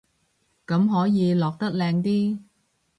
[0.65, 2.39] 咁可以落得靚啲